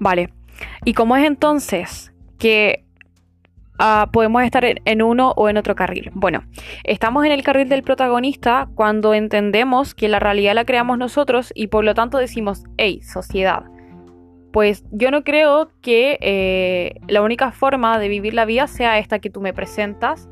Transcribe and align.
Vale. 0.00 0.30
¿Y 0.84 0.94
cómo 0.94 1.16
es 1.16 1.24
entonces 1.24 2.12
que 2.38 2.84
ah, 3.78 4.08
podemos 4.12 4.42
estar 4.42 4.64
en 4.64 5.02
uno 5.02 5.32
o 5.36 5.48
en 5.48 5.58
otro 5.58 5.76
carril? 5.76 6.10
Bueno, 6.14 6.42
estamos 6.84 7.24
en 7.24 7.32
el 7.32 7.44
carril 7.44 7.68
del 7.68 7.82
protagonista 7.82 8.68
cuando 8.74 9.14
entendemos 9.14 9.94
que 9.94 10.08
la 10.08 10.18
realidad 10.18 10.54
la 10.54 10.64
creamos 10.64 10.98
nosotros 10.98 11.52
y 11.54 11.68
por 11.68 11.84
lo 11.84 11.94
tanto 11.94 12.18
decimos, 12.18 12.64
hey, 12.78 13.00
sociedad. 13.02 13.64
Pues 14.52 14.84
yo 14.90 15.10
no 15.12 15.22
creo 15.22 15.70
que 15.80 16.18
eh, 16.20 17.00
la 17.06 17.22
única 17.22 17.52
forma 17.52 17.98
de 17.98 18.08
vivir 18.08 18.34
la 18.34 18.46
vida 18.46 18.66
sea 18.66 18.98
esta 18.98 19.20
que 19.20 19.30
tú 19.30 19.40
me 19.40 19.52
presentas. 19.52 20.28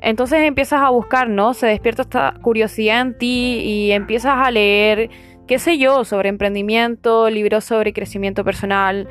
Entonces 0.00 0.40
empiezas 0.40 0.82
a 0.82 0.90
buscar, 0.90 1.28
¿no? 1.30 1.54
Se 1.54 1.66
despierta 1.66 2.02
esta 2.02 2.34
curiosidad 2.42 3.00
en 3.00 3.18
ti 3.18 3.60
y 3.64 3.92
empiezas 3.92 4.34
a 4.36 4.50
leer, 4.50 5.10
qué 5.46 5.58
sé 5.58 5.78
yo, 5.78 6.04
sobre 6.04 6.28
emprendimiento, 6.28 7.30
libros 7.30 7.64
sobre 7.64 7.92
crecimiento 7.92 8.44
personal, 8.44 9.08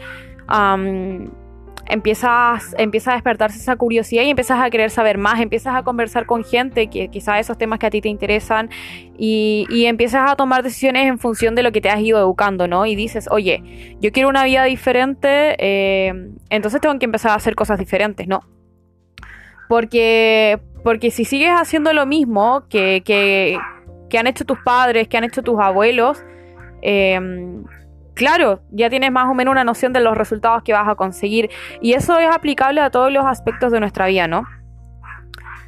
empiezas, 1.88 2.76
empieza 2.78 3.12
a 3.12 3.14
despertarse 3.16 3.58
esa 3.60 3.76
curiosidad 3.76 4.24
y 4.24 4.30
empiezas 4.30 4.60
a 4.62 4.70
querer 4.70 4.90
saber 4.90 5.18
más, 5.18 5.40
empiezas 5.40 5.76
a 5.76 5.84
conversar 5.84 6.26
con 6.26 6.44
gente 6.44 6.88
que 6.88 7.10
quizás 7.10 7.40
esos 7.40 7.58
temas 7.58 7.80
que 7.80 7.88
a 7.88 7.90
ti 7.90 8.02
te 8.02 8.10
interesan 8.10 8.70
y, 9.18 9.66
y, 9.70 9.86
empiezas 9.86 10.30
a 10.30 10.36
tomar 10.36 10.64
decisiones 10.64 11.08
en 11.08 11.20
función 11.20 11.56
de 11.56 11.64
lo 11.64 11.72
que 11.72 11.82
te 11.82 11.90
has 11.90 12.00
ido 12.02 12.20
educando, 12.20 12.68
¿no? 12.68 12.86
Y 12.86 12.96
dices, 12.96 13.28
oye, 13.32 13.96
yo 14.02 14.12
quiero 14.12 14.30
una 14.30 14.44
vida 14.44 14.64
diferente, 14.64 15.56
eh, 15.60 16.32
entonces 16.50 16.82
tengo 16.82 16.98
que 17.00 17.06
empezar 17.06 17.32
a 17.32 17.36
hacer 17.36 17.56
cosas 17.56 17.80
diferentes, 17.80 18.28
¿no? 18.28 18.42
Porque, 19.68 20.60
porque 20.84 21.12
si 21.12 21.26
sigues 21.26 21.52
haciendo 21.52 21.94
lo 21.94 22.06
mismo 22.06 22.66
que, 22.70 23.02
que, 23.04 23.58
que 24.16 24.20
han 24.20 24.28
hecho 24.28 24.46
tus 24.46 24.60
padres, 24.60 25.10
que 25.10 25.18
han 25.18 25.26
hecho 25.26 25.44
tus 25.44 25.60
abuelos, 25.60 26.24
eh, 26.82 27.20
claro, 28.14 28.62
ya 28.72 28.90
tienes 28.90 29.12
más 29.12 29.28
o 29.30 29.34
menos 29.34 29.52
una 29.52 29.66
noción 29.66 29.92
de 29.92 30.00
los 30.00 30.16
resultados 30.18 30.64
que 30.64 30.72
vas 30.72 30.88
a 30.88 30.96
conseguir. 30.96 31.50
Y 31.82 31.96
eso 31.96 32.18
es 32.18 32.34
aplicable 32.34 32.80
a 32.80 32.90
todos 32.90 33.12
los 33.12 33.26
aspectos 33.26 33.74
de 33.74 33.82
nuestra 33.82 34.08
vida, 34.08 34.30
¿no? 34.30 34.46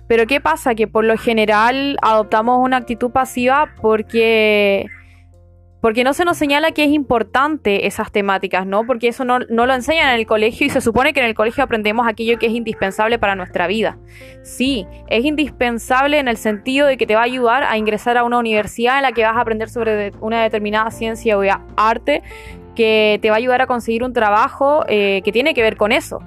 Pero 0.07 0.27
¿qué 0.27 0.39
pasa? 0.39 0.75
Que 0.75 0.87
por 0.87 1.03
lo 1.03 1.17
general 1.17 1.97
adoptamos 2.01 2.63
una 2.63 2.77
actitud 2.77 3.11
pasiva 3.11 3.67
porque 3.81 4.85
porque 5.81 6.03
no 6.03 6.13
se 6.13 6.25
nos 6.25 6.37
señala 6.37 6.71
que 6.71 6.83
es 6.83 6.91
importante 6.91 7.85
esas 7.87 8.11
temáticas, 8.11 8.65
¿no? 8.65 8.85
Porque 8.85 9.07
eso 9.07 9.25
no, 9.25 9.39
lo 9.39 9.73
enseñan 9.73 10.09
en 10.09 10.19
el 10.19 10.25
colegio 10.25 10.65
y 10.65 10.69
se 10.69 10.81
supone 10.81 11.13
que 11.13 11.19
en 11.19 11.27
el 11.27 11.35
colegio 11.35 11.63
aprendemos 11.63 12.07
aquello 12.07 12.39
que 12.39 12.47
es 12.47 12.53
indispensable 12.53 13.19
para 13.19 13.35
nuestra 13.35 13.67
vida. 13.67 13.97
Sí, 14.43 14.87
es 15.09 15.23
indispensable 15.23 16.19
en 16.19 16.27
el 16.27 16.37
sentido 16.37 16.87
de 16.87 16.97
que 16.97 17.05
te 17.05 17.15
va 17.15 17.21
a 17.21 17.25
ayudar 17.25 17.63
a 17.63 17.77
ingresar 17.77 18.17
a 18.17 18.23
una 18.23 18.39
universidad 18.39 18.97
en 18.97 19.03
la 19.03 19.11
que 19.11 19.23
vas 19.23 19.35
a 19.35 19.41
aprender 19.41 19.69
sobre 19.69 20.11
una 20.19 20.41
determinada 20.41 20.89
ciencia 20.91 21.37
o 21.37 21.43
arte 21.75 22.23
que 22.75 23.19
te 23.21 23.29
va 23.29 23.35
a 23.35 23.37
ayudar 23.37 23.61
a 23.61 23.67
conseguir 23.67 24.03
un 24.03 24.13
trabajo 24.13 24.83
eh, 24.87 25.21
que 25.23 25.31
tiene 25.31 25.53
que 25.53 25.61
ver 25.61 25.77
con 25.77 25.91
eso. 25.91 26.19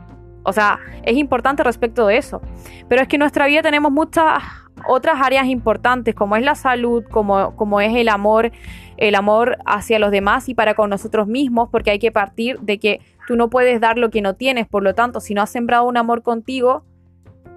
O 0.42 0.52
sea, 0.52 0.78
es 1.02 1.16
importante 1.16 1.62
respecto 1.62 2.06
de 2.06 2.16
eso. 2.16 2.40
Pero 2.88 3.02
es 3.02 3.08
que 3.08 3.16
en 3.16 3.20
nuestra 3.20 3.46
vida 3.46 3.62
tenemos 3.62 3.92
muchas 3.92 4.42
otras 4.86 5.20
áreas 5.20 5.46
importantes, 5.46 6.14
como 6.14 6.36
es 6.36 6.42
la 6.42 6.54
salud, 6.54 7.04
como, 7.10 7.56
como 7.56 7.80
es 7.80 7.94
el 7.94 8.08
amor, 8.08 8.52
el 8.96 9.14
amor 9.14 9.58
hacia 9.66 9.98
los 9.98 10.10
demás 10.10 10.48
y 10.48 10.54
para 10.54 10.74
con 10.74 10.90
nosotros 10.90 11.26
mismos, 11.26 11.68
porque 11.70 11.90
hay 11.90 11.98
que 11.98 12.12
partir 12.12 12.58
de 12.60 12.78
que 12.78 13.00
tú 13.26 13.36
no 13.36 13.50
puedes 13.50 13.80
dar 13.80 13.98
lo 13.98 14.10
que 14.10 14.22
no 14.22 14.34
tienes, 14.34 14.66
por 14.66 14.82
lo 14.82 14.94
tanto, 14.94 15.20
si 15.20 15.34
no 15.34 15.42
has 15.42 15.50
sembrado 15.50 15.84
un 15.84 15.96
amor 15.96 16.22
contigo, 16.22 16.84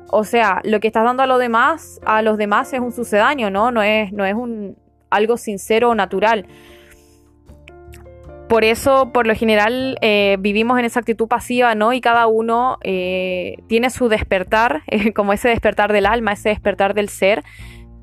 o 0.10 0.24
sea, 0.24 0.62
lo 0.64 0.80
que 0.80 0.88
estás 0.88 1.04
dando 1.04 1.24
a 1.24 1.28
los 1.28 1.40
demás, 1.40 2.00
a 2.06 2.22
los 2.22 2.38
demás 2.38 2.72
es 2.74 2.80
un 2.80 2.92
sucedáneo, 2.92 3.50
¿no? 3.50 3.72
No 3.72 3.82
es, 3.82 4.14
no 4.14 4.26
es 4.26 4.36
un, 4.36 4.78
algo 5.10 5.38
sincero 5.38 5.90
o 5.90 5.96
natural. 5.96 6.46
Por 8.54 8.66
eso, 8.66 9.12
por 9.12 9.26
lo 9.26 9.34
general, 9.34 9.98
eh, 10.02 10.38
vivimos 10.40 10.78
en 10.78 10.86
esa 10.86 11.00
actitud 11.00 11.28
pasiva, 11.28 11.74
¿no? 11.74 11.92
Y 11.92 12.02
cada 12.02 12.28
uno 12.28 12.78
eh, 12.84 13.56
tiene 13.66 13.90
su 13.90 14.10
despertar, 14.10 14.84
como 15.16 15.34
ese 15.34 15.50
despertar 15.50 15.92
del 15.92 16.06
alma, 16.06 16.34
ese 16.34 16.50
despertar 16.50 16.94
del 16.94 17.10
ser, 17.10 17.44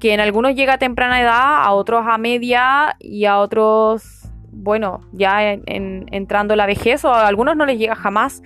que 0.01 0.13
en 0.13 0.19
algunos 0.19 0.57
llega 0.57 0.73
a 0.73 0.79
temprana 0.79 1.21
edad, 1.21 1.63
a 1.63 1.71
otros 1.71 2.05
a 2.05 2.19
media 2.19 2.97
y 2.99 3.27
a 3.27 3.39
otros, 3.39 4.29
bueno, 4.51 5.03
ya 5.13 5.53
entrando 5.53 6.57
la 6.57 6.67
vejez, 6.67 7.05
o 7.05 7.15
a 7.15 7.29
algunos 7.29 7.55
no 7.55 7.65
les 7.65 7.79
llega 7.79 7.95
jamás. 7.95 8.43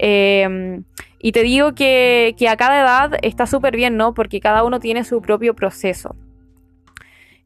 Em, 0.00 0.82
y 1.20 1.30
te 1.30 1.44
digo 1.44 1.76
que, 1.76 2.34
que 2.36 2.48
a 2.48 2.56
cada 2.56 2.80
edad 2.80 3.20
está 3.22 3.46
súper 3.46 3.76
bien, 3.76 3.96
¿no? 3.96 4.14
Porque 4.14 4.40
cada 4.40 4.64
uno 4.64 4.80
tiene 4.80 5.04
su 5.04 5.22
propio 5.22 5.54
proceso. 5.54 6.16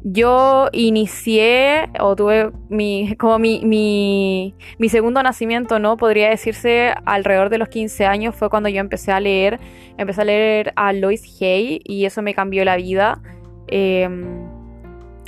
Yo 0.02 0.68
inicié 0.72 1.90
o 2.00 2.16
tuve 2.16 2.50
mi, 2.70 3.14
como 3.16 3.38
mi, 3.38 3.60
mi, 3.64 4.88
segundo 4.88 5.22
nacimiento, 5.22 5.78
¿no? 5.78 5.96
Podría 5.98 6.30
decirse 6.30 6.94
alrededor 7.04 7.50
de 7.50 7.58
los 7.58 7.68
15 7.68 8.06
años 8.06 8.34
fue 8.34 8.48
cuando 8.48 8.68
yo 8.70 8.80
empecé 8.80 9.12
a 9.12 9.20
leer, 9.20 9.60
empecé 9.98 10.22
a 10.22 10.24
leer 10.24 10.72
a 10.76 10.92
Lois 10.94 11.22
Hay 11.42 11.80
y 11.84 12.06
eso 12.06 12.22
me 12.22 12.34
cambió 12.34 12.64
la 12.64 12.76
vida. 12.76 13.20
Em, 13.68 14.48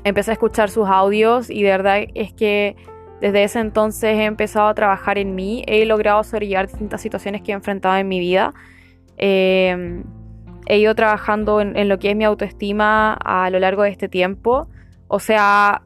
empecé 0.05 0.31
a 0.31 0.34
escuchar 0.34 0.71
sus 0.71 0.88
audios 0.88 1.50
y 1.50 1.62
de 1.62 1.71
verdad 1.71 2.00
es 2.15 2.32
que 2.32 2.77
desde 3.21 3.44
ese 3.44 3.61
entonces 3.61 4.19
he 4.19 4.25
empezado 4.25 4.69
a 4.69 4.75
trabajar 4.75 5.19
en 5.19 5.34
mí, 5.34 5.65
he 5.66 5.84
logrado 5.84 6.25
sobrellevar 6.25 6.66
distintas 6.66 7.03
situaciones 7.03 7.43
que 7.43 7.53
he 7.53 7.55
enfrentado 7.55 7.97
en 7.99 8.09
mi 8.09 8.21
vida. 8.21 8.55
Eh, 9.19 10.03
he 10.67 10.78
ido 10.78 10.95
trabajando 10.95 11.61
en, 11.61 11.89
lo 11.89 11.99
que 11.99 12.11
es 12.11 12.17
mi 12.17 12.25
autoestima 12.25 13.15
a 13.15 13.50
lo 13.50 13.59
largo 13.59 13.83
de 13.83 13.91
este 13.91 14.09
tiempo. 14.09 14.69
O 15.09 15.19
sea, 15.19 15.83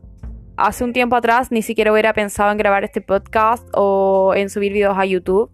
hace 0.57 0.85
un 0.85 0.93
tiempo 0.93 1.17
atrás 1.17 1.51
ni 1.51 1.63
siquiera 1.63 1.93
hubiera 1.93 2.13
pensado 2.13 2.51
en 2.53 2.59
grabar 2.59 2.85
este 2.85 3.01
podcast 3.01 3.67
o 3.73 4.33
en 4.37 4.51
subir 4.51 4.73
videos 4.73 4.97
a 4.99 5.05
YouTube. 5.05 5.51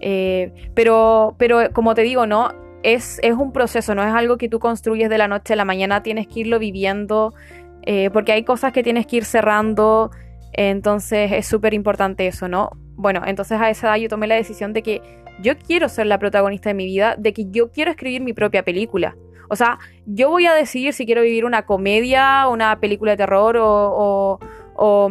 Eh, 0.00 0.52
pero, 0.74 1.34
pero 1.38 1.72
como 1.72 1.94
te 1.94 2.02
digo, 2.02 2.26
¿no? 2.26 2.50
Es, 2.82 3.18
es, 3.22 3.34
un 3.34 3.52
proceso, 3.52 3.94
no 3.94 4.02
es 4.02 4.14
algo 4.14 4.36
que 4.36 4.48
tú 4.48 4.58
construyes 4.58 5.10
de 5.10 5.18
la 5.18 5.28
noche 5.28 5.54
a 5.54 5.56
la 5.56 5.64
mañana, 5.64 6.02
tienes 6.02 6.28
que 6.28 6.40
irlo 6.40 6.58
viviendo, 6.58 7.34
eh, 7.82 8.10
porque 8.10 8.32
hay 8.32 8.44
cosas 8.44 8.72
que 8.72 8.82
tienes 8.82 9.06
que 9.06 9.16
ir 9.16 9.24
cerrando, 9.24 10.10
entonces 10.52 11.32
es 11.32 11.46
súper 11.46 11.74
importante 11.74 12.26
eso, 12.26 12.46
¿no? 12.46 12.70
Bueno, 12.96 13.22
entonces 13.26 13.60
a 13.60 13.68
esa 13.68 13.88
edad 13.88 13.96
yo 13.96 14.08
tomé 14.08 14.26
la 14.26 14.34
decisión 14.36 14.72
de 14.72 14.82
que 14.82 15.02
yo 15.40 15.56
quiero 15.58 15.88
ser 15.88 16.06
la 16.06 16.18
protagonista 16.18 16.70
de 16.70 16.74
mi 16.74 16.86
vida, 16.86 17.14
de 17.18 17.32
que 17.32 17.50
yo 17.50 17.70
quiero 17.70 17.90
escribir 17.90 18.22
mi 18.22 18.32
propia 18.32 18.62
película. 18.62 19.16
O 19.48 19.56
sea, 19.56 19.78
yo 20.06 20.30
voy 20.30 20.46
a 20.46 20.54
decidir 20.54 20.92
si 20.92 21.06
quiero 21.06 21.22
vivir 21.22 21.44
una 21.44 21.66
comedia, 21.66 22.48
una 22.48 22.80
película 22.80 23.12
de 23.12 23.18
terror 23.18 23.56
o, 23.58 24.38
o, 24.74 25.10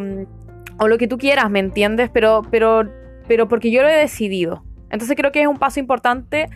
o, 0.78 0.88
lo 0.88 0.98
que 0.98 1.08
tú 1.08 1.16
quieras, 1.16 1.48
¿me 1.48 1.60
entiendes? 1.60 2.10
Pero, 2.12 2.42
pero, 2.50 2.90
pero 3.28 3.48
porque 3.48 3.70
yo 3.70 3.82
lo 3.82 3.88
he 3.88 3.96
decidido. 3.96 4.64
Entonces 4.90 5.16
creo 5.16 5.32
que 5.32 5.40
es 5.40 5.46
un 5.46 5.56
paso 5.56 5.80
importante 5.80 6.48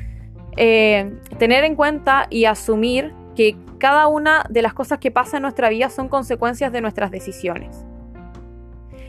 eh, 0.57 1.15
tener 1.39 1.65
en 1.65 1.75
cuenta 1.75 2.27
y 2.29 2.45
asumir 2.45 3.15
que 3.35 3.57
cada 3.79 4.09
una 4.09 4.45
de 4.51 4.63
las 4.63 4.75
cosas 4.75 4.99
que 4.99 5.11
pasa 5.11 5.39
en 5.39 5.43
nuestra 5.43 5.71
vida 5.71 5.89
son 5.89 6.09
consecuencias 6.09 6.73
de 6.73 6.81
nuestras 6.83 7.11
decisiones 7.11 7.87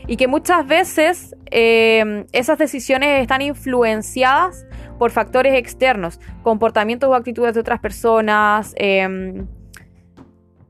y 0.06 0.16
que 0.16 0.26
muchas 0.26 0.66
veces 0.66 1.36
eh, 1.50 2.24
esas 2.32 2.58
decisiones 2.58 3.22
están 3.22 3.42
influenciadas 3.42 4.66
por 4.98 5.10
factores 5.10 5.54
externos, 5.54 6.20
comportamientos 6.42 7.08
o 7.10 7.14
actitudes 7.14 7.54
de 7.54 7.60
otras 7.60 7.80
personas, 7.80 8.74
em, 8.76 9.46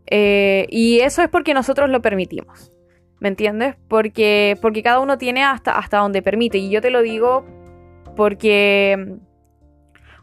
eh, 0.06 0.66
y 0.70 1.00
eso 1.00 1.22
es 1.22 1.28
porque 1.28 1.54
nosotros 1.54 1.88
lo 1.88 2.03
permitimos, 2.03 2.72
¿me 3.20 3.28
entiendes? 3.28 3.76
Porque, 3.88 4.59
porque 4.60 4.82
cada 4.82 5.00
uno 5.00 5.19
tiene 5.19 5.43
hasta, 5.43 5.78
hasta 5.78 5.99
donde 5.99 6.22
permite, 6.22 6.59
y 6.59 6.70
yo 6.70 6.81
te 6.81 6.91
lo 6.91 7.03
digo 7.03 7.44
porque, 8.16 9.16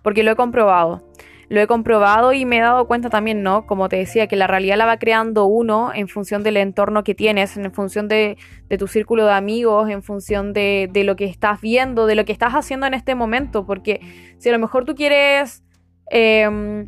porque 0.03 0.23
lo 0.23 0.31
he 0.31 0.35
comprobado 0.35 1.03
lo 1.49 1.59
he 1.59 1.67
comprobado 1.67 2.31
y 2.31 2.45
me 2.45 2.57
he 2.57 2.61
dado 2.61 2.85
cuenta 2.85 3.09
también, 3.09 3.41
¿no? 3.41 3.65
Como 3.65 3.89
te 3.89 3.97
decía, 3.97 4.27
que 4.27 4.35
la 4.35 4.45
realidad 4.45 4.77
la 4.77 4.85
va 4.85 4.97
creando 4.97 5.45
uno 5.45 5.91
en 5.93 6.07
función 6.07 6.43
del 6.43 6.57
entorno 6.57 7.03
que 7.03 7.15
tienes, 7.15 7.57
en 7.57 7.71
función 7.73 8.07
de, 8.07 8.37
tu 8.77 8.87
círculo 8.87 9.25
de 9.25 9.33
amigos, 9.33 9.89
en 9.89 10.03
función 10.03 10.53
de, 10.53 10.91
lo 11.03 11.15
que 11.15 11.25
estás 11.25 11.59
viendo, 11.59 12.05
de 12.05 12.13
lo 12.13 12.23
que 12.23 12.31
estás 12.31 12.53
haciendo 12.53 12.85
en 12.85 12.93
este 12.93 13.15
momento. 13.15 13.65
Porque 13.65 13.99
si 14.37 14.49
a 14.49 14.51
lo 14.51 14.59
mejor 14.59 14.85
tú 14.85 14.93
quieres 14.93 15.63
em, 16.11 16.87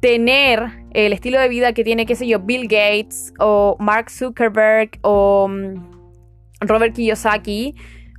tener 0.00 0.84
el 0.90 1.14
estilo 1.14 1.40
de 1.40 1.48
vida 1.48 1.72
que 1.72 1.82
tiene, 1.82 2.04
qué 2.04 2.14
sé 2.14 2.26
yo, 2.26 2.40
Bill 2.40 2.64
Gates 2.64 3.32
o 3.38 3.74
Mark 3.80 4.10
Zuckerberg 4.10 4.98
o 5.00 5.48
mm, 5.48 6.60
Robert 6.60 6.94
Kiyosaki, 6.94 7.74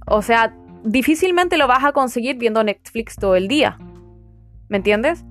o 0.07 0.23
sea, 0.23 0.55
difícilmente 0.83 1.57
lo 1.57 1.67
vas 1.67 1.83
a 1.83 1.91
conseguir 1.91 2.37
viendo 2.37 2.63
Netflix 2.63 3.15
todo 3.17 3.35
el 3.35 3.47
día. 3.47 3.77
¿Me 4.67 4.77
entiendes? 4.77 5.23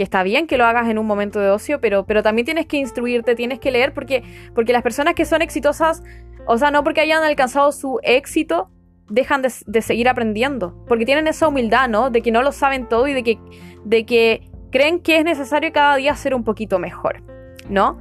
Que 0.00 0.04
está 0.04 0.22
bien 0.22 0.46
que 0.46 0.56
lo 0.56 0.64
hagas 0.64 0.88
en 0.88 0.96
un 0.96 1.04
momento 1.04 1.40
de 1.40 1.50
ocio, 1.50 1.78
pero, 1.78 2.06
pero 2.06 2.22
también 2.22 2.46
tienes 2.46 2.64
que 2.64 2.78
instruirte, 2.78 3.34
tienes 3.34 3.58
que 3.58 3.70
leer, 3.70 3.92
porque, 3.92 4.22
porque 4.54 4.72
las 4.72 4.82
personas 4.82 5.12
que 5.12 5.26
son 5.26 5.42
exitosas, 5.42 6.02
o 6.46 6.56
sea, 6.56 6.70
no 6.70 6.82
porque 6.82 7.02
hayan 7.02 7.22
alcanzado 7.22 7.70
su 7.70 8.00
éxito, 8.02 8.70
dejan 9.10 9.42
de, 9.42 9.82
seguir 9.82 10.08
aprendiendo, 10.08 10.86
porque 10.88 11.04
tienen 11.04 11.26
esa 11.26 11.48
humildad, 11.48 11.90
¿no? 11.90 12.08
De 12.08 12.22
que 12.22 12.30
no 12.30 12.40
lo 12.42 12.50
saben 12.50 12.88
todo 12.88 13.08
y 13.08 13.12
de 13.12 13.22
que, 13.22 13.38
de 13.84 14.06
que 14.06 14.48
creen 14.72 15.00
que 15.00 15.18
es 15.18 15.24
necesario 15.26 15.70
cada 15.70 15.96
día 15.96 16.14
ser 16.14 16.34
un 16.34 16.44
poquito 16.44 16.78
mejor, 16.78 17.22
¿no? 17.68 18.00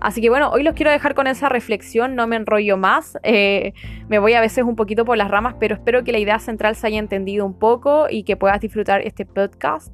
Así 0.00 0.20
que 0.20 0.28
bueno, 0.28 0.50
hoy 0.52 0.62
los 0.62 0.74
quiero 0.74 0.92
dejar 0.92 1.16
con 1.16 1.26
esa 1.26 1.48
reflexión, 1.48 2.14
no 2.14 2.28
me 2.28 2.36
enrollo 2.36 2.76
más, 2.76 3.18
eh, 3.24 3.72
me 4.06 4.20
voy 4.20 4.34
a 4.34 4.40
veces 4.40 4.62
un 4.62 4.76
poquito 4.76 5.04
por 5.04 5.18
las 5.18 5.28
ramas, 5.28 5.56
pero 5.58 5.74
espero 5.74 6.04
que 6.04 6.12
la 6.12 6.20
idea 6.20 6.38
central 6.38 6.76
se 6.76 6.86
haya 6.86 7.00
entendido 7.00 7.44
un 7.44 7.58
poco 7.58 8.06
y 8.08 8.22
que 8.22 8.36
puedas 8.36 8.60
disfrutar 8.60 9.00
este 9.00 9.26
podcast. 9.26 9.90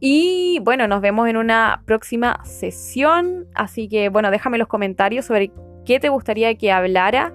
Y 0.00 0.58
bueno, 0.62 0.86
nos 0.88 1.00
vemos 1.00 1.28
en 1.28 1.36
una 1.36 1.82
próxima 1.86 2.40
sesión, 2.44 3.46
así 3.54 3.88
que 3.88 4.08
bueno, 4.08 4.30
déjame 4.30 4.58
los 4.58 4.68
comentarios 4.68 5.24
sobre 5.24 5.50
qué 5.84 6.00
te 6.00 6.08
gustaría 6.08 6.54
que 6.56 6.70
hablara. 6.70 7.32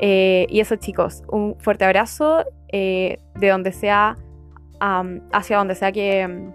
Eh, 0.00 0.46
y 0.48 0.60
eso 0.60 0.76
chicos, 0.76 1.22
un 1.28 1.56
fuerte 1.60 1.84
abrazo 1.84 2.44
eh, 2.72 3.18
de 3.36 3.48
donde 3.48 3.72
sea, 3.72 4.16
hacia 4.80 5.58
donde 5.58 5.74
sea 5.74 5.92
que 5.92 6.52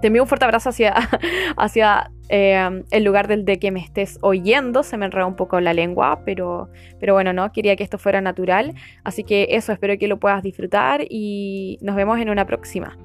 te 0.00 0.08
envío 0.08 0.22
un 0.22 0.28
fuerte 0.28 0.44
abrazo 0.44 0.68
hacia, 0.68 0.94
hacia 1.56 2.10
eh, 2.28 2.82
el 2.90 3.04
lugar 3.04 3.26
del 3.26 3.44
de 3.44 3.58
que 3.58 3.70
me 3.70 3.80
estés 3.80 4.18
oyendo. 4.20 4.82
Se 4.82 4.96
me 4.96 5.06
enreda 5.06 5.26
un 5.26 5.36
poco 5.36 5.60
la 5.60 5.72
lengua, 5.72 6.20
pero, 6.24 6.68
pero 7.00 7.14
bueno, 7.14 7.32
no, 7.32 7.50
quería 7.52 7.74
que 7.76 7.84
esto 7.84 7.98
fuera 7.98 8.20
natural. 8.20 8.74
Así 9.02 9.24
que 9.24 9.48
eso, 9.50 9.72
espero 9.72 9.96
que 9.98 10.08
lo 10.08 10.18
puedas 10.18 10.42
disfrutar 10.42 11.02
y 11.08 11.78
nos 11.80 11.96
vemos 11.96 12.18
en 12.20 12.28
una 12.28 12.46
próxima. 12.46 12.98